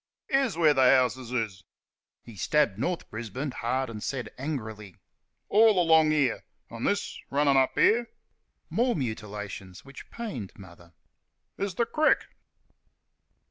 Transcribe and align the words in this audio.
"Here's 0.29 0.57
where 0.57 0.73
th' 0.73 0.77
houses 0.77 1.31
is" 1.31 1.63
(he 2.23 2.35
stabbed 2.35 2.79
North 2.79 3.07
Brisbane 3.11 3.51
hard 3.51 3.87
and 3.87 4.03
angrily), 4.39 4.95
"all 5.47 5.79
along 5.79 6.09
here.... 6.09 6.43
And 6.71 6.87
this, 6.87 7.19
runnin' 7.29 7.55
up 7.55 7.73
here" 7.75 8.09
(more 8.71 8.95
mutilations 8.95 9.85
which 9.85 10.09
pained 10.09 10.53
Mother), 10.57 10.93
"is 11.59 11.75
th' 11.75 11.85
crick." 11.93 12.25